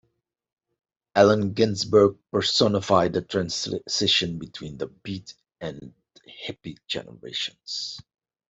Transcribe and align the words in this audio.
Allen 1.13 1.53
Ginsberg 1.53 2.17
personified 2.31 3.13
the 3.13 3.21
transition 3.21 4.39
between 4.39 4.79
the 4.79 4.87
beat 4.87 5.35
and 5.59 5.93
hippie 6.27 6.79
generations. 6.87 7.99